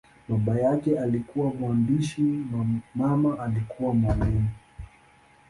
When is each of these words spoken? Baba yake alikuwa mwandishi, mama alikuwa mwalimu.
Baba 0.29 0.59
yake 0.59 0.99
alikuwa 0.99 1.53
mwandishi, 1.53 2.21
mama 2.95 3.39
alikuwa 3.39 3.93
mwalimu. 3.93 4.49